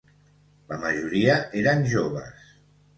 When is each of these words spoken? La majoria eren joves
La 0.71 0.79
majoria 0.87 1.37
eren 1.63 1.89
joves 1.95 2.55